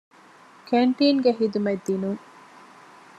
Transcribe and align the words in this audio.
ކެންޓީންގެ 0.67 1.31
ހިދުމަތް 1.39 1.83
ދިނުން 1.85 2.21